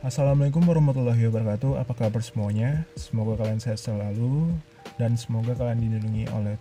Assalamualaikum 0.00 0.64
warahmatullahi 0.64 1.28
wabarakatuh. 1.28 1.76
Apa 1.76 1.92
kabar 1.92 2.24
semuanya? 2.24 2.88
Semoga 2.96 3.36
kalian 3.44 3.60
sehat 3.60 3.84
selalu 3.84 4.48
dan 4.96 5.12
semoga 5.12 5.52
kalian 5.52 5.76
dilindungi 5.76 6.24
oleh 6.32 6.56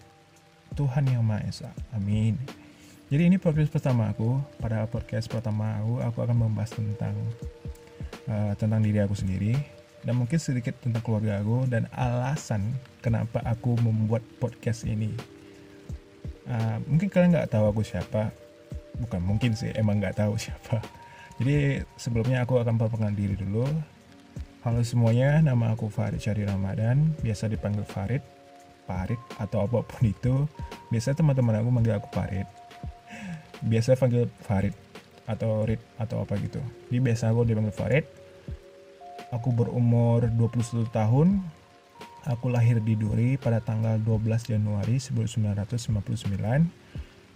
Tuhan 0.76 1.08
Yang 1.08 1.24
Maha 1.24 1.42
Esa. 1.48 1.72
Amin. 1.96 2.36
Jadi 3.08 3.32
ini 3.32 3.40
podcast 3.40 3.72
pertama 3.72 4.12
aku. 4.12 4.44
Pada 4.60 4.84
podcast 4.92 5.32
pertama 5.32 5.72
aku, 5.80 6.04
aku 6.04 6.20
akan 6.20 6.36
membahas 6.36 6.76
tentang 6.76 7.16
uh, 8.28 8.52
tentang 8.60 8.84
diri 8.84 9.00
aku 9.00 9.16
sendiri 9.16 9.56
dan 10.04 10.20
mungkin 10.20 10.36
sedikit 10.36 10.76
tentang 10.84 11.00
keluarga 11.00 11.40
aku 11.40 11.64
dan 11.72 11.88
alasan 11.96 12.76
kenapa 13.00 13.40
aku 13.48 13.80
membuat 13.80 14.20
podcast 14.44 14.84
ini. 14.84 15.16
Uh, 16.44 16.84
mungkin 16.92 17.08
kalian 17.08 17.40
nggak 17.40 17.56
tahu 17.56 17.72
aku 17.72 17.88
siapa, 17.88 18.36
bukan 19.00 19.24
mungkin 19.24 19.56
sih, 19.56 19.72
emang 19.80 20.04
nggak 20.04 20.20
tahu 20.20 20.36
siapa 20.44 20.99
jadi 21.40 21.88
sebelumnya 21.96 22.44
aku 22.44 22.60
akan 22.60 22.76
perkenalkan 22.76 23.16
diri 23.16 23.40
dulu. 23.40 23.64
Halo 24.60 24.84
semuanya, 24.84 25.40
nama 25.40 25.72
aku 25.72 25.88
Farid 25.88 26.20
Syari 26.20 26.44
Ramadan, 26.44 27.16
biasa 27.24 27.48
dipanggil 27.48 27.88
Farid, 27.88 28.20
Farid 28.84 29.18
atau 29.40 29.64
apa 29.64 29.80
pun 29.80 30.04
itu. 30.04 30.44
Biasa 30.92 31.16
teman-teman 31.16 31.64
aku 31.64 31.70
manggil 31.72 31.96
aku 31.96 32.12
Farid. 32.12 32.44
Biasa 33.64 33.96
panggil 33.96 34.28
Farid 34.44 34.76
atau 35.30 35.64
Rid 35.64 35.80
atau 36.02 36.26
apa 36.26 36.36
gitu. 36.42 36.60
Jadi 36.90 36.98
biasa 37.00 37.30
aku 37.30 37.46
dipanggil 37.46 37.72
Farid. 37.72 38.06
Aku 39.30 39.54
berumur 39.54 40.26
21 40.26 40.90
tahun. 40.90 41.40
Aku 42.28 42.52
lahir 42.52 42.82
di 42.84 43.00
Duri 43.00 43.40
pada 43.40 43.62
tanggal 43.62 43.96
12 44.02 44.58
Januari 44.58 44.98
1999. 45.00 45.88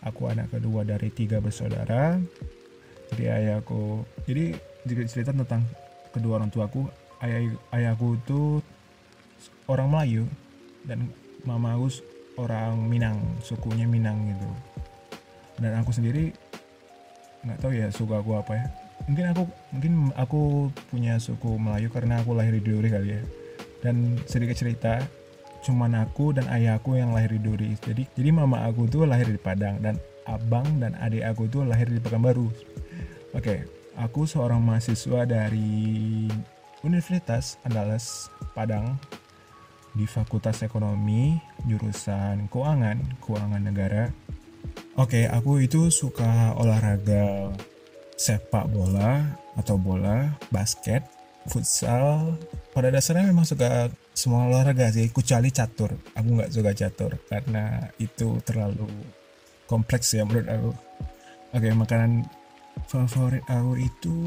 Aku 0.04 0.22
anak 0.28 0.52
kedua 0.52 0.84
dari 0.84 1.08
tiga 1.08 1.40
bersaudara 1.40 2.20
jadi 3.12 3.24
ayahku 3.38 4.08
jadi 4.24 4.56
cerita 5.06 5.36
tentang 5.36 5.66
kedua 6.14 6.38
orang 6.40 6.54
tuaku. 6.54 6.88
Ayah 7.24 7.56
ayahku 7.72 8.20
itu 8.20 8.60
orang 9.66 9.88
Melayu 9.90 10.24
dan 10.84 11.08
mama 11.48 11.76
aku 11.76 11.88
orang 12.36 12.78
Minang 12.88 13.18
sukunya 13.42 13.88
Minang 13.88 14.18
gitu. 14.30 14.50
Dan 15.60 15.80
aku 15.80 15.92
sendiri 15.96 16.36
nggak 17.44 17.60
tahu 17.60 17.72
ya 17.76 17.88
suku 17.92 18.14
aku 18.14 18.32
apa 18.38 18.54
ya. 18.56 18.66
Mungkin 19.04 19.26
aku 19.36 19.44
mungkin 19.76 19.94
aku 20.16 20.42
punya 20.92 21.20
suku 21.20 21.60
Melayu 21.60 21.92
karena 21.92 22.20
aku 22.24 22.36
lahir 22.36 22.56
di 22.60 22.64
Duri 22.64 22.88
kali 22.92 23.08
ya. 23.20 23.22
Dan 23.84 24.20
sedikit 24.28 24.56
cerita 24.56 25.04
cuman 25.64 25.96
aku 26.04 26.36
dan 26.36 26.44
ayahku 26.52 27.00
yang 27.00 27.16
lahir 27.16 27.36
di 27.36 27.40
Duri. 27.40 27.72
Jadi 27.80 28.04
jadi 28.16 28.30
mama 28.36 28.68
aku 28.68 28.88
tuh 28.92 29.08
lahir 29.08 29.32
di 29.32 29.40
Padang 29.40 29.80
dan 29.80 29.96
abang 30.28 30.64
dan 30.80 30.96
adik 31.00 31.24
aku 31.24 31.48
tuh 31.52 31.64
lahir 31.68 31.88
di 31.88 32.00
Pekanbaru 32.00 32.48
Oke, 33.34 33.66
aku 33.98 34.30
seorang 34.30 34.62
mahasiswa 34.62 35.26
dari 35.26 36.30
Universitas 36.86 37.58
Andalas 37.66 38.30
Padang 38.54 38.94
di 39.98 40.06
Fakultas 40.06 40.62
Ekonomi 40.62 41.34
jurusan 41.66 42.46
Keuangan, 42.54 43.18
Keuangan 43.26 43.64
Negara. 43.66 44.06
Oke, 45.02 45.26
aku 45.26 45.66
itu 45.66 45.90
suka 45.90 46.54
olahraga 46.62 47.50
sepak 48.14 48.70
bola 48.70 49.26
atau 49.58 49.82
bola, 49.82 50.38
basket, 50.54 51.02
futsal. 51.50 52.38
Pada 52.70 52.94
dasarnya 52.94 53.34
memang 53.34 53.50
suka 53.50 53.90
semua 54.14 54.46
olahraga 54.46 54.94
sih, 54.94 55.10
kecuali 55.10 55.50
catur. 55.50 55.98
Aku 56.14 56.38
nggak 56.38 56.54
suka 56.54 56.72
catur 56.78 57.18
karena 57.26 57.90
itu 57.98 58.38
terlalu 58.46 58.86
kompleks 59.66 60.14
ya 60.14 60.22
menurut 60.22 60.46
aku. 60.46 60.72
Oke, 61.58 61.74
makanan 61.74 62.30
favorit 62.88 63.44
aku 63.50 63.74
itu 63.80 64.18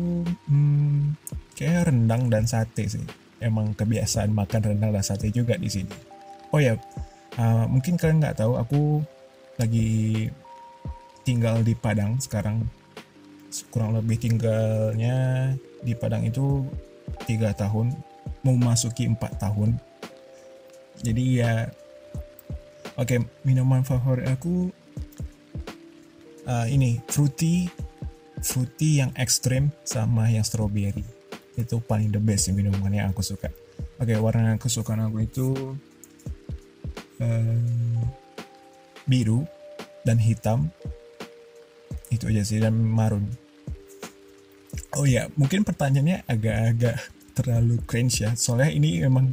hmm, 0.51 1.15
kayak 1.55 1.93
rendang 1.93 2.27
dan 2.33 2.45
sate 2.49 2.87
sih. 2.91 3.07
Emang 3.39 3.77
kebiasaan 3.77 4.33
makan 4.33 4.75
rendang 4.75 4.91
dan 4.91 5.05
sate 5.05 5.31
juga 5.31 5.55
di 5.61 5.69
sini. 5.71 5.93
Oh 6.51 6.59
ya 6.63 6.75
uh, 7.39 7.65
mungkin 7.69 8.01
kalian 8.01 8.23
nggak 8.23 8.39
tahu 8.41 8.59
aku 8.59 8.83
lagi 9.61 10.27
tinggal 11.23 11.63
di 11.63 11.75
Padang 11.79 12.19
sekarang. 12.19 12.65
Kurang 13.73 13.97
lebih 13.97 14.21
tinggalnya 14.21 15.53
di 15.81 15.93
Padang 15.97 16.27
itu 16.27 16.67
tiga 17.25 17.55
tahun 17.55 17.95
mau 18.43 18.57
masuki 18.59 19.07
empat 19.07 19.39
tahun. 19.39 19.79
Jadi 21.03 21.25
ya 21.45 21.69
oke 22.97 23.07
okay, 23.07 23.19
minuman 23.45 23.85
favorit 23.85 24.27
aku 24.33 24.73
uh, 26.49 26.67
ini 26.67 26.99
fruity 27.11 27.69
fruity 28.43 29.01
yang 29.01 29.13
ekstrim 29.17 29.73
sama 29.87 30.29
yang 30.29 30.45
strawberry. 30.45 31.05
Itu 31.57 31.81
paling 31.81 32.13
the 32.13 32.21
best 32.21 32.49
ya 32.49 32.53
minuman 32.53 32.93
yang 32.93 33.09
aku 33.13 33.25
suka. 33.25 33.49
Oke 33.97 34.13
warna 34.21 34.61
kesukaan 34.61 35.09
aku 35.09 35.25
itu 35.25 35.47
uh, 37.21 37.61
biru 39.09 39.45
dan 40.05 40.21
hitam. 40.21 40.69
Itu 42.13 42.29
aja 42.29 42.45
sih 42.45 42.61
dan 42.61 42.77
marun. 42.77 43.25
Oh 44.97 45.09
ya 45.09 45.29
mungkin 45.37 45.65
pertanyaannya 45.65 46.29
agak-agak 46.29 46.97
terlalu 47.37 47.81
cringe 47.85 48.25
ya. 48.25 48.33
Soalnya 48.37 48.73
ini 48.73 49.01
memang 49.05 49.33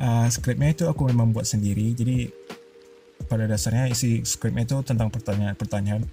uh, 0.00 0.28
skripnya 0.28 0.72
itu 0.72 0.84
aku 0.88 1.08
memang 1.08 1.32
buat 1.32 1.48
sendiri. 1.48 1.92
Jadi 1.96 2.28
pada 3.26 3.48
dasarnya 3.48 3.88
isi 3.88 4.20
skripnya 4.22 4.68
itu 4.68 4.76
tentang 4.84 5.08
pertanyaan-pertanyaan 5.08 6.04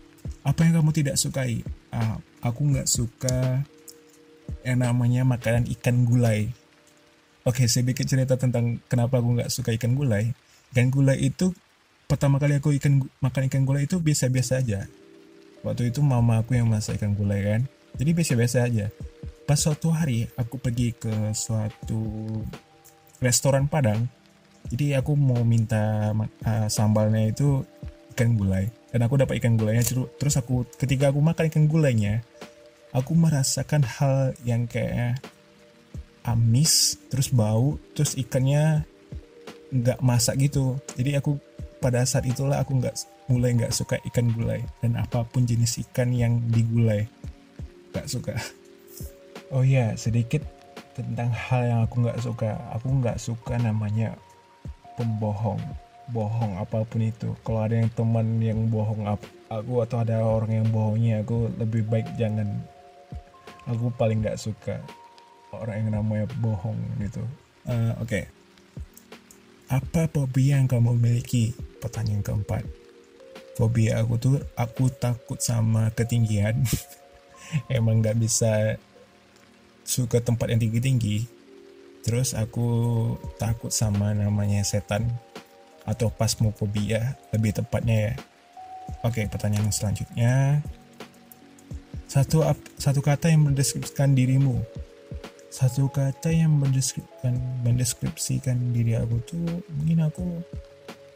apa 0.43 0.59
yang 0.63 0.79
kamu 0.79 0.91
tidak 0.95 1.15
sukai 1.19 1.59
uh, 1.93 2.17
aku 2.41 2.61
nggak 2.73 2.89
suka 2.89 3.61
yang 4.65 4.81
namanya 4.81 5.21
makanan 5.23 5.69
ikan 5.77 6.03
gulai. 6.03 6.49
Oke 7.45 7.69
saya 7.69 7.85
bikin 7.85 8.07
cerita 8.07 8.35
tentang 8.39 8.81
kenapa 8.89 9.21
aku 9.21 9.39
nggak 9.39 9.51
suka 9.53 9.71
ikan 9.77 9.93
gulai. 9.93 10.33
Ikan 10.73 10.89
gulai 10.89 11.21
itu 11.21 11.53
pertama 12.09 12.41
kali 12.41 12.57
aku 12.57 12.73
ikan 12.81 13.05
makan 13.21 13.47
ikan 13.47 13.63
gulai 13.63 13.85
itu 13.85 14.01
biasa-biasa 14.01 14.65
aja. 14.65 14.89
Waktu 15.63 15.93
itu 15.93 16.03
mama 16.03 16.43
aku 16.43 16.57
yang 16.57 16.67
masak 16.67 16.99
ikan 16.99 17.15
gulai 17.15 17.39
kan? 17.45 17.61
Jadi 17.95 18.09
biasa-biasa 18.11 18.57
aja. 18.67 18.91
Pas 19.45 19.59
suatu 19.59 19.93
hari 19.93 20.27
aku 20.35 20.57
pergi 20.57 20.95
ke 20.95 21.11
suatu 21.35 22.01
restoran 23.19 23.67
Padang 23.71 24.07
jadi 24.71 25.03
aku 25.03 25.15
mau 25.19 25.43
minta 25.43 26.11
uh, 26.15 26.67
sambalnya 26.71 27.27
itu 27.27 27.63
ikan 28.15 28.39
gulai 28.39 28.71
dan 28.93 28.99
aku 29.01 29.17
dapat 29.17 29.41
ikan 29.41 29.57
gulainya 29.57 29.81
terus 30.21 30.37
aku 30.37 30.69
ketika 30.77 31.09
aku 31.09 31.19
makan 31.19 31.49
ikan 31.49 31.65
gulainya 31.65 32.21
aku 32.93 33.17
merasakan 33.17 33.81
hal 33.81 34.37
yang 34.45 34.69
kayak 34.69 35.17
amis 36.23 36.95
terus 37.09 37.33
bau 37.33 37.81
terus 37.97 38.15
ikannya 38.15 38.85
nggak 39.73 39.99
masak 40.05 40.37
gitu. 40.37 40.77
Jadi 40.93 41.17
aku 41.17 41.41
pada 41.81 42.05
saat 42.05 42.29
itulah 42.29 42.61
aku 42.61 42.77
nggak 42.77 42.93
mulai 43.27 43.57
nggak 43.57 43.73
suka 43.73 43.97
ikan 44.13 44.29
gulai. 44.31 44.61
Dan 44.79 44.95
apa 44.95 45.25
pun 45.25 45.43
jenis 45.43 45.81
ikan 45.89 46.13
yang 46.13 46.37
digulai 46.53 47.09
nggak 47.91 48.07
suka. 48.07 48.37
Oh 49.53 49.61
ya 49.61 49.93
sedikit 49.93 50.41
tentang 50.97 51.29
hal 51.29 51.61
yang 51.69 51.79
aku 51.85 52.01
nggak 52.01 52.17
suka. 52.25 52.57
Aku 52.73 52.89
nggak 52.89 53.21
suka 53.21 53.53
namanya 53.61 54.17
pembohong 54.97 55.61
bohong 56.11 56.59
apa 56.59 56.83
pun 56.83 56.99
itu. 57.05 57.31
Kalau 57.45 57.63
ada 57.63 57.79
yang 57.79 57.91
teman 57.93 58.41
yang 58.43 58.67
bohong 58.67 59.07
aku 59.47 59.73
atau 59.85 60.03
ada 60.03 60.19
orang 60.19 60.63
yang 60.63 60.67
bohongnya 60.73 61.23
aku 61.23 61.47
lebih 61.55 61.87
baik 61.87 62.07
jangan. 62.19 62.49
Aku 63.69 63.87
paling 63.95 64.19
nggak 64.19 64.35
suka 64.35 64.83
orang 65.55 65.87
yang 65.87 65.91
namanya 66.01 66.25
bohong 66.41 66.75
gitu. 66.99 67.23
Uh, 67.63 67.95
oke. 68.01 68.09
Okay. 68.09 68.25
apa 69.71 70.05
fobia 70.11 70.61
yang 70.61 70.69
kamu 70.69 70.93
miliki? 70.99 71.55
Pertanyaan 71.81 72.21
keempat. 72.21 72.61
Fobia 73.57 74.03
aku 74.03 74.13
tuh 74.21 74.37
aku 74.53 74.91
takut 74.93 75.39
sama 75.41 75.89
ketinggian. 75.95 76.61
Emang 77.73 78.03
nggak 78.03 78.19
bisa 78.21 78.77
suka 79.81 80.21
tempat 80.21 80.53
yang 80.53 80.61
tinggi-tinggi. 80.61 81.25
Terus 82.03 82.35
aku 82.35 82.67
takut 83.39 83.71
sama 83.71 84.11
namanya 84.13 84.61
setan 84.61 85.09
atau 85.83 86.07
pasmofobia 86.11 87.15
lebih 87.35 87.55
tepatnya 87.55 88.11
ya. 88.11 88.13
Oke, 89.03 89.27
pertanyaan 89.27 89.71
selanjutnya. 89.71 90.63
Satu 92.07 92.45
satu 92.77 93.01
kata 93.01 93.31
yang 93.31 93.47
mendeskripsikan 93.49 94.13
dirimu. 94.13 94.61
Satu 95.49 95.89
kata 95.89 96.33
yang 96.33 96.53
mendeskripsikan 96.55 97.35
mendeskripsikan 97.63 98.57
diri 98.73 98.97
aku 98.97 99.17
tuh 99.23 99.45
mungkin 99.73 99.99
aku 100.05 100.25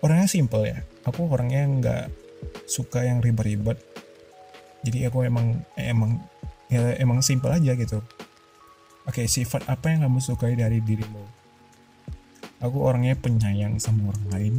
orangnya 0.02 0.28
simple 0.30 0.64
ya. 0.66 0.80
Aku 1.06 1.28
orangnya 1.30 1.64
nggak 1.68 2.06
suka 2.66 3.06
yang 3.06 3.22
ribet-ribet. 3.22 3.78
Jadi 4.86 5.10
aku 5.10 5.25
emang 5.25 5.62
emang 5.75 6.22
ya 6.72 6.96
emang 7.00 7.24
simple 7.24 7.52
aja 7.52 7.74
gitu. 7.75 8.00
Oke, 9.08 9.24
sifat 9.24 9.64
apa 9.72 9.88
yang 9.88 10.04
kamu 10.04 10.19
sukai 10.19 10.60
dari 10.60 10.84
dirimu? 10.84 11.37
Aku 12.62 12.77
orangnya 12.81 13.13
penyayang 13.18 13.77
sama 13.77 14.13
orang 14.13 14.25
lain 14.33 14.54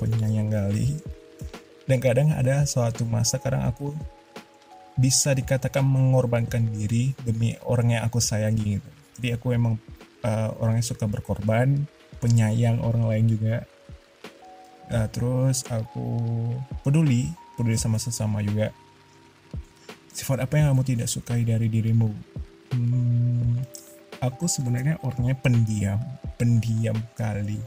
penyayang 0.00 0.48
kali 0.48 0.96
dan 1.84 1.98
kadang 2.00 2.28
ada 2.32 2.64
suatu 2.64 3.04
masa 3.04 3.36
kadang 3.36 3.68
aku 3.68 3.92
bisa 4.94 5.34
dikatakan 5.34 5.82
mengorbankan 5.82 6.70
diri 6.70 7.12
demi 7.26 7.58
orang 7.66 7.98
yang 7.98 8.02
aku 8.06 8.22
sayangi 8.22 8.78
gitu. 8.78 8.90
jadi 9.18 9.28
aku 9.36 9.52
emang 9.52 9.74
uh, 10.24 10.50
orang 10.58 10.80
yang 10.80 10.86
suka 10.86 11.04
berkorban 11.04 11.84
penyayang 12.24 12.80
orang 12.80 13.04
lain 13.04 13.26
juga. 13.28 13.56
Uh, 14.88 15.08
terus 15.12 15.64
aku 15.68 16.08
peduli 16.80 17.28
peduli 17.56 17.76
sama 17.76 18.00
sesama 18.00 18.40
juga. 18.40 18.72
Sifat 20.14 20.40
apa 20.40 20.56
yang 20.56 20.72
kamu 20.72 20.82
tidak 20.86 21.08
sukai 21.10 21.42
dari 21.42 21.66
dirimu? 21.66 22.08
Hmm, 22.70 23.60
aku 24.22 24.46
sebenarnya 24.46 25.02
orangnya 25.02 25.34
pendiam 25.36 26.00
pendiam 26.36 26.96
kali. 27.14 27.58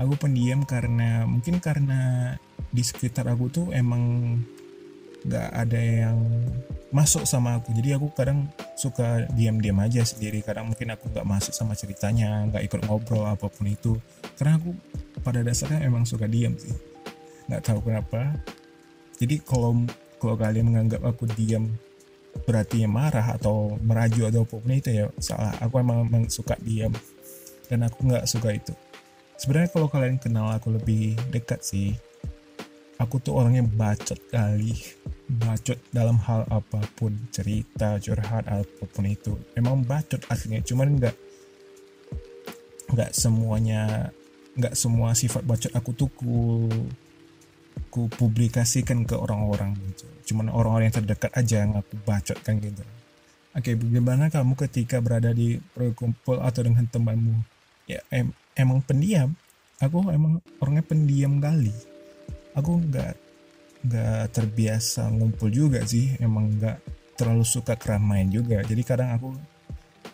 Aku 0.00 0.16
pendiam 0.16 0.64
karena 0.64 1.28
mungkin 1.28 1.60
karena 1.60 2.34
di 2.70 2.82
sekitar 2.84 3.28
aku 3.28 3.52
tuh 3.52 3.66
emang 3.74 4.36
nggak 5.20 5.48
ada 5.52 5.80
yang 5.80 6.18
masuk 6.90 7.28
sama 7.28 7.60
aku. 7.60 7.76
Jadi 7.76 7.94
aku 7.96 8.08
kadang 8.16 8.48
suka 8.74 9.28
diam-diam 9.36 9.76
aja 9.80 10.00
sendiri. 10.02 10.40
Kadang 10.40 10.72
mungkin 10.72 10.90
aku 10.92 11.12
nggak 11.12 11.26
masuk 11.28 11.52
sama 11.52 11.76
ceritanya 11.76 12.48
nggak 12.48 12.64
ikut 12.66 12.80
ngobrol 12.88 13.28
apa 13.28 13.46
pun 13.46 13.68
itu. 13.68 13.96
Karena 14.40 14.56
aku 14.56 14.72
pada 15.20 15.44
dasarnya 15.44 15.84
emang 15.84 16.08
suka 16.08 16.24
diam 16.24 16.56
sih. 16.56 16.72
Nggak 17.48 17.62
tahu 17.68 17.78
kenapa. 17.84 18.40
Jadi 19.20 19.36
kalau 19.44 19.84
kalau 20.16 20.36
kalian 20.36 20.72
menganggap 20.72 21.04
aku 21.04 21.28
diam 21.36 21.68
berarti 22.46 22.86
marah 22.86 23.36
atau 23.36 23.74
meraju 23.82 24.30
atau 24.30 24.42
apa 24.46 24.56
pun 24.56 24.72
itu 24.72 24.90
ya 24.90 25.04
salah. 25.20 25.52
Aku 25.60 25.76
emang, 25.82 26.06
emang 26.08 26.24
suka 26.32 26.56
diam 26.62 26.94
dan 27.70 27.86
aku 27.86 28.10
nggak 28.10 28.26
suka 28.26 28.50
itu. 28.50 28.74
Sebenarnya 29.38 29.70
kalau 29.70 29.88
kalian 29.88 30.18
kenal 30.18 30.50
aku 30.52 30.74
lebih 30.74 31.16
dekat 31.30 31.62
sih 31.62 31.94
aku 33.00 33.16
tuh 33.24 33.40
orangnya 33.40 33.64
bacot 33.64 34.20
kali. 34.28 34.76
Bacot 35.30 35.80
dalam 35.88 36.20
hal 36.28 36.44
apa 36.52 36.84
pun 36.98 37.16
cerita 37.32 37.96
curhat 37.96 38.44
apa 38.44 38.84
pun 38.84 39.08
itu. 39.08 39.32
Emang 39.56 39.80
bacot 39.80 40.20
aslinya 40.28 40.60
cuman 40.60 41.00
nggak 41.00 41.16
nggak 42.92 43.10
semuanya 43.16 44.12
nggak 44.58 44.74
semua 44.76 45.14
sifat 45.16 45.46
bacot 45.46 45.72
aku 45.72 45.90
tuh 45.96 46.10
ku 46.12 46.66
ku 47.88 48.10
publikasikan 48.12 49.08
ke 49.08 49.16
orang-orang 49.16 49.72
gitu. 49.88 50.34
Cuman 50.34 50.52
orang-orang 50.52 50.92
yang 50.92 50.98
terdekat 51.00 51.32
aja 51.32 51.64
yang 51.64 51.78
aku 51.80 51.96
bacotkan 52.04 52.60
gitu. 52.60 52.84
Oke 53.56 53.74
bagaimana 53.74 54.28
kamu 54.28 54.54
ketika 54.68 55.00
berada 55.02 55.32
di 55.32 55.58
perkumpul 55.74 56.38
atau 56.38 56.60
dengan 56.62 56.86
temanmu 56.86 57.59
ya 57.96 58.00
em 58.14 58.30
emang 58.54 58.78
pendiam. 58.84 59.34
Aku 59.80 60.04
emang 60.12 60.44
orangnya 60.60 60.84
pendiam 60.84 61.40
kali. 61.40 61.72
Aku 62.54 62.84
nggak 62.84 63.12
nggak 63.80 64.24
terbiasa 64.30 65.08
ngumpul 65.08 65.48
juga 65.48 65.82
sih. 65.88 66.14
Emang 66.20 66.52
nggak 66.60 66.78
terlalu 67.16 67.42
suka 67.42 67.74
keramaian 67.74 68.28
juga. 68.28 68.60
Jadi 68.62 68.82
kadang 68.84 69.10
aku 69.16 69.28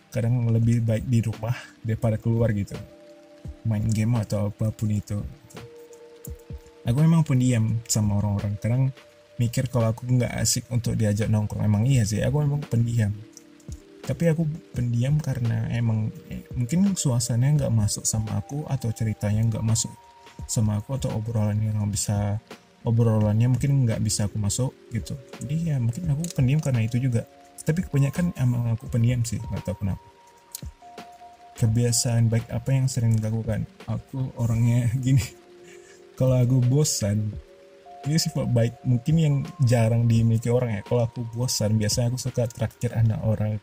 kadang 0.09 0.47
lebih 0.49 0.81
baik 0.81 1.05
di 1.05 1.19
rumah 1.19 1.55
daripada 1.83 2.15
keluar 2.15 2.49
gitu. 2.55 2.79
Main 3.67 3.85
game 3.91 4.17
atau 4.23 4.49
apa 4.49 4.71
pun 4.71 4.89
itu. 4.89 5.19
Aku 6.87 6.97
memang 7.03 7.27
pendiam 7.27 7.83
sama 7.91 8.23
orang-orang. 8.23 8.55
Kadang 8.63 8.83
mikir 9.35 9.67
kalau 9.67 9.91
aku 9.91 10.07
nggak 10.07 10.31
asik 10.39 10.63
untuk 10.71 10.95
diajak 10.95 11.27
nongkrong. 11.27 11.67
Emang 11.67 11.83
iya 11.83 12.07
sih 12.07 12.23
aku 12.23 12.39
memang 12.47 12.63
pendiam 12.63 13.11
tapi 14.07 14.31
aku 14.31 14.47
pendiam 14.71 15.19
karena 15.19 15.67
emang 15.75 16.07
eh, 16.31 16.47
mungkin 16.55 16.95
suasananya 16.95 17.67
nggak 17.67 17.75
masuk 17.75 18.07
sama 18.07 18.39
aku 18.39 18.63
atau 18.71 18.87
ceritanya 18.95 19.43
nggak 19.51 19.67
masuk 19.67 19.91
sama 20.47 20.79
aku 20.79 20.95
atau 20.95 21.11
obrolan 21.11 21.59
yang 21.59 21.75
bisa 21.91 22.39
obrolannya 22.87 23.51
mungkin 23.51 23.83
nggak 23.83 23.99
bisa 23.99 24.31
aku 24.31 24.39
masuk 24.39 24.71
gitu. 24.95 25.19
Jadi 25.43 25.75
ya 25.75 25.75
mungkin 25.75 26.07
aku 26.07 26.23
pendiam 26.31 26.63
karena 26.63 26.87
itu 26.87 27.03
juga. 27.03 27.27
Tapi 27.67 27.83
kebanyakan 27.83 28.31
emang 28.39 28.79
aku 28.79 28.87
pendiam 28.87 29.27
sih 29.27 29.43
nggak 29.43 29.67
tahu 29.67 29.83
kenapa. 29.83 30.05
Kebiasaan 31.59 32.31
baik 32.31 32.47
apa 32.47 32.69
yang 32.71 32.87
sering 32.87 33.19
dilakukan? 33.19 33.67
Aku 33.91 34.31
orangnya 34.39 34.87
gini. 35.03 35.25
Kalau 36.15 36.39
aku 36.39 36.63
bosan 36.63 37.35
ini 38.07 38.15
sifat 38.15 38.47
baik 38.55 38.87
mungkin 38.87 39.15
yang 39.19 39.35
jarang 39.67 40.07
dimiliki 40.07 40.47
orang 40.47 40.79
ya. 40.79 40.81
Kalau 40.87 41.03
aku 41.03 41.27
bosan 41.35 41.75
biasanya 41.75 42.15
aku 42.15 42.19
suka 42.23 42.47
traktir 42.47 42.95
anak 42.95 43.19
orang 43.19 43.59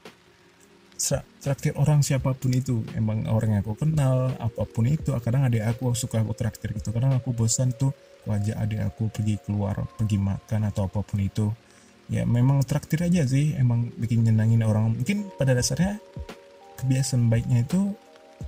traktir 1.42 1.76
orang 1.76 2.00
siapa 2.00 2.32
pun 2.32 2.54
itu. 2.54 2.80
Emang 2.96 3.28
orang 3.28 3.58
yang 3.58 3.62
aku 3.66 3.76
kenal 3.76 4.32
apa 4.40 4.62
pun 4.64 4.88
itu. 4.88 5.12
Kadang 5.20 5.44
adik 5.44 5.64
aku 5.64 5.92
suka 5.92 6.24
aku 6.24 6.32
traktir 6.32 6.72
gitu. 6.72 6.94
Kadang 6.94 7.12
aku 7.16 7.36
bosan 7.36 7.74
tuh 7.76 7.92
wajah 8.24 8.56
adik 8.62 8.80
aku 8.80 9.12
pergi 9.12 9.36
keluar 9.44 9.84
pergi 10.00 10.16
makan 10.16 10.70
atau 10.70 10.88
apa 10.88 11.04
pun 11.04 11.20
itu. 11.20 11.52
Ya 12.08 12.24
memang 12.24 12.64
traktir 12.64 13.04
aja 13.04 13.26
sih. 13.28 13.52
Emang 13.58 13.92
bikin 14.00 14.24
nyenangin 14.24 14.64
orang. 14.64 14.96
Mungkin 14.96 15.28
pada 15.36 15.52
dasarnya 15.52 16.00
kebiasaan 16.80 17.28
baiknya 17.28 17.64
itu 17.64 17.92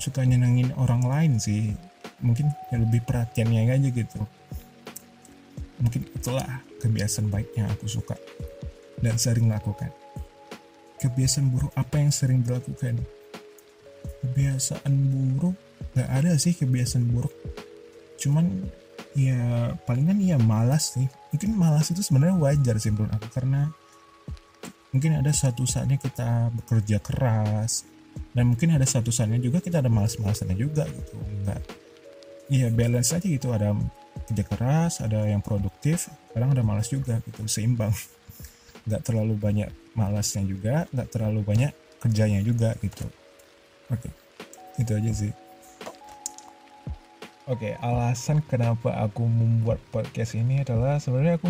suka 0.00 0.24
nyenangin 0.24 0.72
orang 0.80 1.04
lain 1.04 1.32
sih. 1.36 1.76
Mungkin 2.24 2.48
yang 2.72 2.88
lebih 2.88 3.04
perhatiannya 3.04 3.68
aja 3.68 3.88
gitu. 3.92 4.20
Mungkin 5.76 6.08
itulah 6.16 6.64
kebiasaan 6.80 7.28
baiknya 7.28 7.68
aku 7.68 7.84
suka 7.84 8.16
dan 9.04 9.20
sering 9.20 9.52
lakukan 9.52 9.92
kebiasaan 11.00 11.52
buruk 11.52 11.72
apa 11.76 12.00
yang 12.00 12.12
sering 12.12 12.40
dilakukan? 12.42 13.00
Kebiasaan 14.24 14.92
buruk? 15.12 15.56
Gak 15.92 16.08
ada 16.08 16.36
sih 16.36 16.56
kebiasaan 16.56 17.08
buruk. 17.08 17.32
Cuman 18.20 18.68
ya 19.16 19.72
palingan 19.88 20.20
ya 20.20 20.36
malas 20.36 20.96
sih. 20.96 21.08
Mungkin 21.32 21.56
malas 21.56 21.88
itu 21.92 22.04
sebenarnya 22.04 22.36
wajar 22.36 22.76
sih 22.80 22.92
menurut 22.92 23.12
aku 23.16 23.28
karena 23.32 23.72
mungkin 24.92 25.20
ada 25.20 25.32
satu 25.32 25.68
saatnya 25.68 26.00
kita 26.00 26.52
bekerja 26.56 26.96
keras 27.04 27.84
dan 28.32 28.48
mungkin 28.48 28.72
ada 28.72 28.88
satu 28.88 29.12
saatnya 29.12 29.36
juga 29.36 29.60
kita 29.60 29.84
ada 29.84 29.92
malas-malasannya 29.92 30.56
juga 30.56 30.88
gitu. 30.88 31.16
Enggak 31.20 31.60
iya 32.48 32.72
balance 32.72 33.12
aja 33.12 33.26
gitu. 33.26 33.52
Ada 33.52 33.76
kerja 34.32 34.44
keras 34.48 35.04
ada 35.04 35.28
yang 35.28 35.44
produktif 35.44 36.08
kadang 36.32 36.56
ada 36.56 36.64
malas 36.64 36.88
juga 36.88 37.20
gitu 37.24 37.44
seimbang. 37.48 37.92
Nggak 38.88 39.02
terlalu 39.04 39.34
banyak 39.36 39.68
malasnya 39.96 40.44
juga 40.44 40.84
nggak 40.92 41.08
terlalu 41.08 41.40
banyak 41.42 41.72
kerjanya 41.98 42.44
juga 42.44 42.76
gitu. 42.84 43.08
Oke 43.88 44.12
itu 44.76 44.92
aja 44.92 45.12
sih. 45.12 45.32
Oke 47.48 47.78
alasan 47.80 48.44
kenapa 48.44 48.92
aku 49.00 49.24
membuat 49.24 49.80
podcast 49.88 50.36
ini 50.36 50.60
adalah 50.60 51.00
sebenarnya 51.00 51.40
aku 51.40 51.48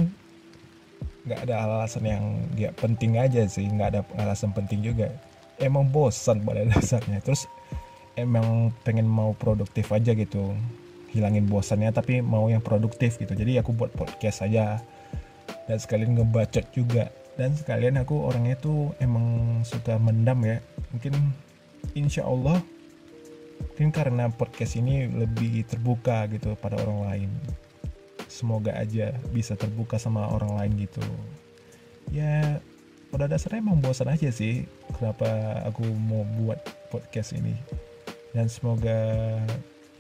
nggak 1.26 1.40
ada 1.50 1.66
alasan 1.66 2.06
yang 2.06 2.24
dia 2.54 2.70
penting 2.70 3.18
aja 3.18 3.42
sih 3.50 3.66
nggak 3.66 3.88
ada 3.98 4.00
alasan 4.22 4.54
penting 4.54 4.86
juga. 4.86 5.10
Emang 5.58 5.90
bosan 5.90 6.44
pada 6.46 6.62
dasarnya. 6.70 7.18
Terus 7.18 7.50
emang 8.14 8.70
pengen 8.86 9.10
mau 9.10 9.34
produktif 9.34 9.90
aja 9.90 10.14
gitu 10.14 10.54
hilangin 11.16 11.48
bosannya 11.48 11.90
tapi 11.96 12.20
mau 12.20 12.46
yang 12.46 12.62
produktif 12.62 13.16
gitu. 13.16 13.32
Jadi 13.32 13.58
aku 13.58 13.74
buat 13.74 13.90
podcast 13.96 14.46
aja. 14.46 14.78
Dan 15.66 15.78
sekalian 15.82 16.14
ngebacot 16.14 16.62
juga 16.70 17.10
dan 17.36 17.52
sekalian 17.52 18.00
aku 18.00 18.24
orangnya 18.24 18.56
tuh 18.56 18.96
emang 18.96 19.60
suka 19.62 20.00
mendam 20.00 20.40
ya. 20.40 20.58
Mungkin 20.92 21.14
insya 21.92 22.24
Allah 22.24 22.64
mungkin 23.56 23.92
karena 23.92 24.32
podcast 24.32 24.76
ini 24.80 25.08
lebih 25.08 25.68
terbuka 25.68 26.24
gitu 26.32 26.56
pada 26.56 26.80
orang 26.80 27.00
lain. 27.04 27.30
Semoga 28.26 28.76
aja 28.76 29.12
bisa 29.32 29.52
terbuka 29.52 30.00
sama 30.00 30.32
orang 30.32 30.56
lain 30.56 30.88
gitu. 30.88 31.04
Ya 32.08 32.64
pada 33.12 33.28
dasarnya 33.28 33.60
emang 33.60 33.84
bosan 33.84 34.08
aja 34.08 34.32
sih 34.32 34.64
kenapa 34.96 35.60
aku 35.68 35.84
mau 36.08 36.24
buat 36.40 36.60
podcast 36.88 37.36
ini. 37.36 37.52
Dan 38.32 38.48
semoga 38.48 38.96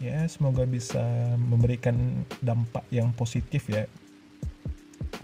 ya 0.00 0.24
semoga 0.28 0.64
bisa 0.64 1.04
memberikan 1.36 2.24
dampak 2.40 2.84
yang 2.88 3.12
positif 3.12 3.68
ya 3.68 3.84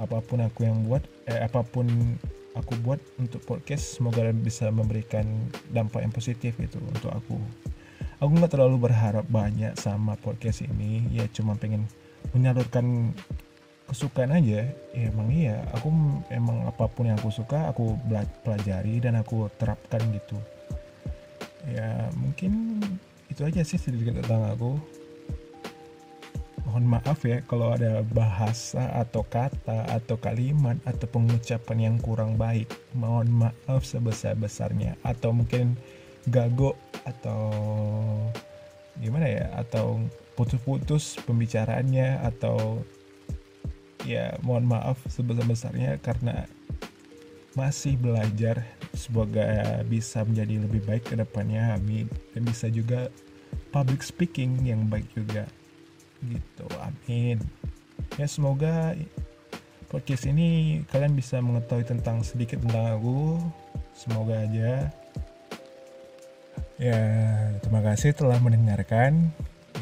apa 0.02 0.18
pun 0.18 0.42
aku 0.42 0.66
yang 0.66 0.82
buat 0.90 1.06
eh 1.30 1.38
apa 1.38 1.62
pun 1.62 1.87
aku 2.59 2.75
buat 2.82 2.99
untuk 3.16 3.40
podcast 3.47 3.97
semoga 3.97 4.28
bisa 4.35 4.68
memberikan 4.68 5.25
dampak 5.71 6.02
yang 6.02 6.12
positif 6.12 6.59
itu 6.59 6.76
untuk 6.82 7.14
aku. 7.14 7.38
Aku 8.23 8.30
nggak 8.38 8.54
terlalu 8.54 8.87
berharap 8.90 9.26
banyak 9.26 9.75
sama 9.78 10.14
podcast 10.18 10.62
ini 10.62 11.06
ya 11.11 11.26
cuma 11.30 11.54
pengen 11.54 11.87
menyalurkan 12.35 13.14
kesukaan 13.90 14.35
aja. 14.35 14.66
Ya 14.94 15.04
emang 15.11 15.30
iya 15.30 15.62
aku 15.75 15.90
emang 16.30 16.66
apa 16.66 16.87
pun 16.90 17.11
yang 17.11 17.18
aku 17.18 17.30
suka 17.30 17.71
aku 17.71 17.99
pelajari 18.42 18.99
dan 19.02 19.18
aku 19.18 19.50
terapkan 19.59 20.02
gitu. 20.14 20.38
Ya 21.66 22.11
mungkin 22.18 22.82
itu 23.30 23.42
aja 23.42 23.64
sih 23.64 23.80
sedikit 23.80 24.18
tentang 24.23 24.44
aku 24.50 24.76
mohon 26.73 26.88
maaf 26.88 27.21
ya 27.29 27.45
kalau 27.45 27.76
ada 27.76 28.00
bahasa 28.00 28.81
atau 28.97 29.21
kata 29.29 29.93
atau 29.93 30.17
kalimat 30.17 30.81
atau 30.88 31.05
pengucapan 31.05 31.93
yang 31.93 31.97
kurang 32.00 32.41
baik 32.41 32.64
mohon 32.97 33.29
maaf 33.29 33.85
sebesar-besarnya. 33.85 34.97
Atau 35.05 35.37
mungkin 35.37 35.76
gago 36.33 36.73
atau 37.05 37.52
gimana 39.05 39.29
ya 39.29 39.52
atau 39.52 40.00
putus-putus 40.33 41.21
pembicaraannya 41.29 42.25
atau 42.25 42.81
ya 44.09 44.33
mohon 44.41 44.64
maaf 44.64 44.97
sebesar-besarnya 45.12 46.00
karena 46.00 46.49
masih 47.52 48.00
belajar 48.00 48.64
semoga 48.97 49.76
bisa 49.85 50.25
menjadi 50.25 50.57
lebih 50.57 50.88
baik 50.88 51.05
ke 51.05 51.21
depannya 51.21 51.76
amin. 51.76 52.09
Dan 52.33 52.49
bisa 52.49 52.73
juga 52.73 53.12
public 53.76 54.00
speaking 54.00 54.57
yang 54.64 54.88
baik 54.88 55.05
juga 55.12 55.45
gitu 56.26 56.67
amin. 56.79 57.38
Ya 58.21 58.26
semoga 58.29 58.95
podcast 59.88 60.25
ini 60.29 60.81
kalian 60.88 61.12
bisa 61.12 61.41
mengetahui 61.41 61.85
tentang 61.85 62.25
sedikit 62.25 62.61
tentang 62.64 62.97
aku. 62.97 63.37
Semoga 63.93 64.41
aja. 64.41 64.88
Ya 66.81 67.00
terima 67.61 67.85
kasih 67.85 68.17
telah 68.17 68.41
mendengarkan. 68.41 69.29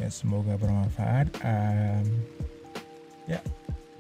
Ya 0.03 0.09
semoga 0.11 0.59
bermanfaat. 0.59 1.31
Um, 1.43 2.07
ya 3.31 3.39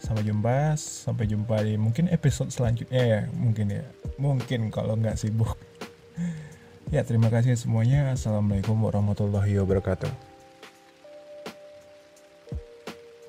sampai 0.02 0.26
jumpa. 0.26 0.75
Sampai 0.76 1.30
jumpa 1.30 1.62
di 1.62 1.78
mungkin 1.78 2.11
episode 2.11 2.50
selanjutnya 2.50 3.02
ya 3.02 3.20
mungkin 3.35 3.70
ya. 3.70 3.85
Mungkin 4.18 4.75
kalau 4.75 4.99
nggak 4.99 5.18
sibuk. 5.18 5.54
Ya 6.90 7.06
terima 7.06 7.30
kasih 7.30 7.54
semuanya. 7.54 8.18
Assalamualaikum 8.18 8.75
warahmatullahi 8.82 9.62
wabarakatuh 9.62 10.29